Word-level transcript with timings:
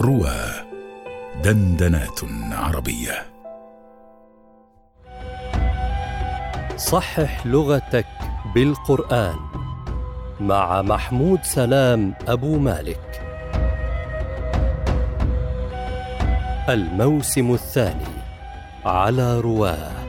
روى 0.00 0.40
دندنات 1.44 2.20
عربية. 2.52 3.26
صحح 6.76 7.46
لغتك 7.46 8.06
بالقرآن 8.54 9.36
مع 10.40 10.82
محمود 10.82 11.42
سلام 11.42 12.14
أبو 12.28 12.58
مالك. 12.58 13.22
الموسم 16.68 17.52
الثاني 17.54 18.16
على 18.84 19.40
رواه. 19.40 20.05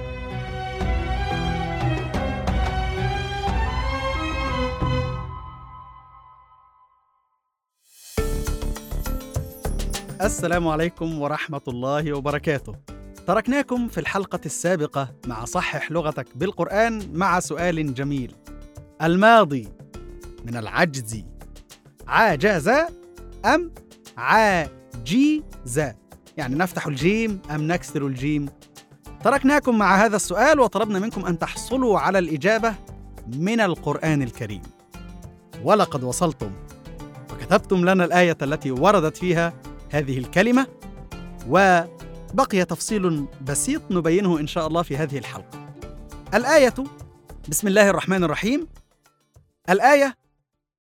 السلام 10.22 10.68
عليكم 10.68 11.22
ورحمة 11.22 11.62
الله 11.68 12.14
وبركاته. 12.14 12.76
تركناكم 13.28 13.88
في 13.88 14.00
الحلقة 14.00 14.40
السابقة 14.46 15.14
مع 15.28 15.46
صحح 15.46 15.92
لغتك 15.92 16.28
بالقرآن 16.36 17.10
مع 17.14 17.40
سؤال 17.40 17.94
جميل. 17.94 18.36
الماضي 19.02 19.68
من 20.46 20.58
العجز 20.58 21.24
عاجز 22.08 22.72
أم 23.46 23.72
عاجز؟ 24.18 25.80
يعني 26.38 26.56
نفتح 26.56 26.88
الجيم 26.88 27.42
أم 27.52 27.68
نكسر 27.68 28.08
الجيم؟ 28.08 28.50
تركناكم 29.24 29.78
مع 29.78 30.06
هذا 30.06 30.16
السؤال 30.16 30.60
وطلبنا 30.60 31.00
منكم 31.00 31.26
أن 31.26 31.40
تحصلوا 31.40 32.00
على 32.00 32.20
الإجابة 32.20 32.76
من 33.28 33.60
القرآن 33.60 34.22
الكريم. 34.22 34.62
ولقد 35.64 36.04
وصلتم 36.04 36.52
وكتبتم 37.34 37.90
لنا 37.90 38.06
الآية 38.06 38.38
التي 38.42 38.72
وردت 38.72 39.18
فيها 39.18 39.54
هذه 39.90 40.18
الكلمة 40.18 40.68
وبقي 41.48 42.66
تفصيل 42.66 43.26
بسيط 43.42 43.82
نبينه 43.92 44.40
إن 44.40 44.48
شاء 44.48 44.68
الله 44.68 44.84
في 44.84 44.98
هذه 44.98 45.18
الحلقة. 45.18 45.74
الآية 46.34 46.74
بسم 47.50 47.68
الله 47.68 47.90
الرحمن 47.90 48.24
الرحيم 48.24 48.68
الآية 49.70 50.18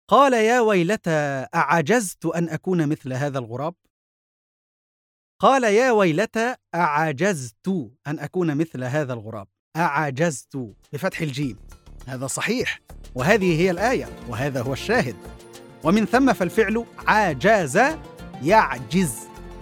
قال 0.08 0.32
يا 0.32 0.60
ويلتى 0.60 1.46
أعجزت 1.54 2.26
أن 2.26 2.48
أكون 2.48 2.88
مثل 2.88 3.12
هذا 3.12 3.38
الغراب؟ 3.38 3.74
قال 5.40 5.64
يا 5.64 5.90
ويلتى 5.90 6.54
أعجزت 6.74 7.88
أن 8.06 8.18
أكون 8.18 8.56
مثل 8.56 8.84
هذا 8.84 9.12
الغراب 9.12 9.46
أعجزت 9.76 10.58
بفتح 10.92 11.20
الجيم 11.20 11.56
هذا 12.06 12.26
صحيح 12.26 12.80
وهذه 13.14 13.60
هي 13.60 13.70
الآية 13.70 14.08
وهذا 14.28 14.62
هو 14.62 14.72
الشاهد 14.72 15.16
ومن 15.84 16.04
ثم 16.04 16.32
فالفعل 16.32 16.84
عاجز 17.06 17.78
يعجز. 18.42 19.14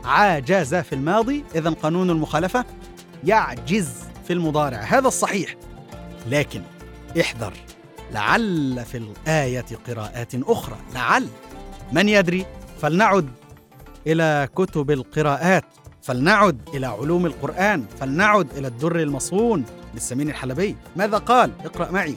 عاجز 0.04 0.74
في 0.74 0.94
الماضي 0.94 1.44
إذا 1.54 1.70
قانون 1.70 2.10
المخالفة 2.10 2.64
يعجز 3.24 3.90
في 4.26 4.32
المضارع. 4.32 4.78
هذا 4.78 5.08
الصحيح. 5.08 5.56
لكن 6.26 6.62
احذر. 7.20 7.52
لعل 8.12 8.84
في 8.84 8.96
الآية 8.98 9.64
قراءات 9.88 10.34
أخرى. 10.34 10.76
لعل. 10.94 11.28
من 11.92 12.08
يدري؟ 12.08 12.46
فلنعد 12.82 13.28
إلى 14.06 14.48
كتب 14.56 14.90
القراءات. 14.90 15.64
فلنعد 16.02 16.68
إلى 16.74 16.86
علوم 16.86 17.26
القرآن. 17.26 17.86
فلنعد 18.00 18.48
إلى 18.56 18.68
الدر 18.68 19.02
المصون 19.02 19.64
للسمين 19.94 20.28
الحلبي. 20.28 20.76
ماذا 20.96 21.18
قال؟ 21.18 21.52
اقرأ 21.64 21.90
معي. 21.90 22.16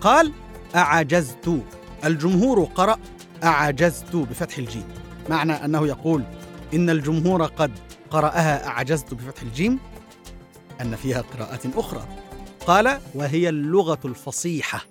قال 0.00 0.32
أعجزت. 0.74 1.62
الجمهور 2.04 2.64
قرأ 2.64 2.98
أعجزت 3.44 4.16
بفتح 4.16 4.58
الجيم. 4.58 4.84
معنى 5.30 5.52
أنه 5.52 5.86
يقول 5.86 6.22
إن 6.74 6.90
الجمهور 6.90 7.44
قد 7.44 7.70
قرأها 8.10 8.66
أعجزت 8.66 9.14
بفتح 9.14 9.42
الجيم؟ 9.42 9.78
أن 10.80 10.96
فيها 10.96 11.20
قراءات 11.20 11.76
أخرى. 11.76 12.08
قال 12.66 12.98
وهي 13.14 13.48
اللغة 13.48 14.00
الفصيحة. 14.04 14.84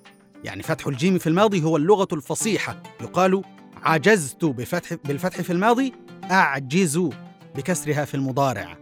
يعني 0.44 0.64
فتح 0.64 0.88
الجيم 0.88 1.18
في 1.18 1.28
الماضي 1.28 1.64
هو 1.64 1.78
اللغة 1.78 2.08
الفصيحة. 2.14 2.84
يقال 3.02 3.42
عجزت 3.84 4.46
بفتح 4.46 4.94
بالفتح 5.06 5.42
في 5.42 5.54
الماضي 5.54 5.94
أعجز 6.32 7.10
بكسرها 7.56 8.06
في 8.06 8.16
المضارع. 8.16 8.78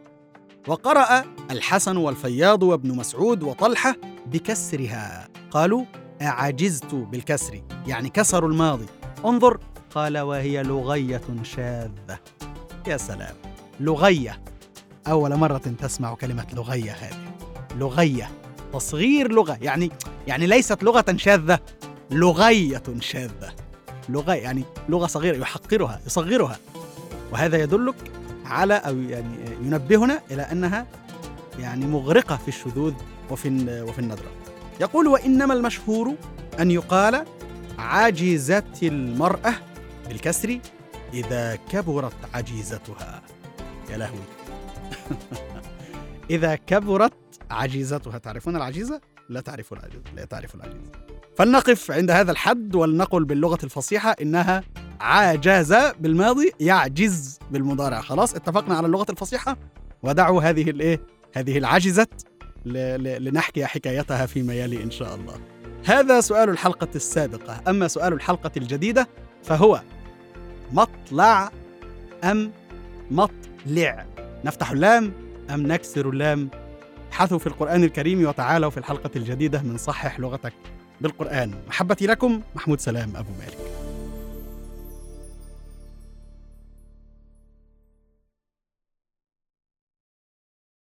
وقرأ 0.68 1.24
الحسن 1.52 1.98
والفياض 1.98 2.64
وابن 2.64 2.96
مسعود 2.96 3.44
وطلحة 3.44 3.96
بكسرها. 4.26 5.28
قالوا 5.52 5.86
أعجزت 6.22 6.96
بالكسر 6.96 7.62
يعني 7.88 8.10
كسروا 8.10 8.50
الماضي. 8.50 8.86
انظر 9.26 9.60
قال 9.96 10.18
وهي 10.18 10.64
لغية 10.64 11.22
شاذة. 11.44 12.20
يا 12.88 12.98
سلام. 12.98 13.36
لغية. 13.80 14.42
أول 15.08 15.36
مرة 15.36 15.58
تسمع 15.58 16.14
كلمة 16.14 16.46
لغية 16.54 16.92
هذه. 16.92 17.34
لغية. 17.76 18.32
تصغير 18.74 19.32
لغة. 19.32 19.58
يعني 19.62 19.92
يعني 20.28 20.48
ليست 20.48 20.84
لغة 20.84 21.06
شاذة. 21.16 21.60
لغية 22.12 22.84
شاذة. 23.00 23.54
لغة 24.10 24.34
يعني 24.34 24.64
لغة 24.90 25.08
صغيرة 25.08 25.38
يحقرها 25.38 26.02
يصغرها. 26.06 26.58
وهذا 27.32 27.58
يدلك 27.58 27.96
على 28.46 28.74
أو 28.74 28.98
يعني 28.98 29.36
ينبهنا 29.62 30.20
إلى 30.32 30.42
أنها 30.42 30.88
يعني 31.60 31.86
مغرقة 31.86 32.38
في 32.38 32.48
الشذوذ 32.48 32.94
وفي 33.30 33.84
وفي 33.88 34.00
الندرة 34.00 34.32
يقول 34.82 35.08
وإنما 35.08 35.54
المشهور 35.54 36.14
أن 36.60 36.72
يقال 36.72 37.26
عجزت 37.78 38.84
المرأة 38.84 39.54
بالكسر 40.10 40.60
إذا 41.14 41.56
كبرت 41.56 42.16
عجيزتها. 42.34 43.22
يا 43.90 43.98
لهوي. 43.98 44.20
إذا 46.30 46.56
كبرت 46.56 47.14
عجيزتها. 47.52 48.18
تعرفون 48.18 48.56
العجيزة؟ 48.56 49.02
لا 49.30 49.42
تعرفون 49.42 49.78
العجيزة. 49.78 50.04
لا 50.16 50.26
تعرف 50.26 50.56
العجيزة. 50.56 50.92
فلنقف 51.38 51.92
عند 51.92 52.12
هذا 52.12 52.32
الحد 52.32 52.76
ولنقل 52.76 53.26
باللغة 53.26 53.60
الفصيحة 53.64 54.16
إنها 54.22 54.64
عاجز 55.00 55.74
بالماضي 56.00 56.52
يعجز 56.60 57.40
بالمضارع. 57.52 58.02
خلاص 58.02 58.36
اتفقنا 58.36 58.76
على 58.78 58.88
اللغة 58.88 59.06
الفصيحة. 59.10 59.58
ودعوا 60.04 60.42
هذه 60.42 60.70
الايه 60.70 61.02
هذه 61.34 61.58
العجزة 61.58 62.08
لنحكي 62.66 63.66
حكايتها 63.66 64.26
فيما 64.26 64.54
يلي 64.54 64.84
إن 64.84 64.92
شاء 64.92 65.16
الله. 65.16 65.36
هذا 65.86 66.22
سؤال 66.22 66.50
الحلقة 66.50 66.90
السابقة. 66.96 67.62
أما 67.68 67.88
سؤال 67.88 68.14
الحلقة 68.14 68.52
الجديدة 68.58 69.08
فهو 69.44 69.82
مطلع 70.74 71.52
أم 72.24 72.52
مطلع؟ 73.12 74.06
نفتح 74.46 74.72
اللام 74.72 75.12
أم 75.50 75.68
نكسر 75.68 76.10
اللام؟ 76.10 76.50
ابحثوا 77.08 77.40
في 77.40 77.48
القرآن 77.48 77.84
الكريم 77.84 78.28
وتعالوا 78.28 78.70
في 78.70 78.78
الحلقة 78.78 79.10
الجديدة 79.16 79.62
من 79.62 79.78
صحح 79.78 80.20
لغتك 80.20 80.54
بالقرآن. 81.02 81.54
محبتي 81.68 82.08
لكم 82.08 82.42
محمود 82.56 82.80
سلام 82.80 83.14
أبو 83.16 83.30
مالك. 83.40 83.69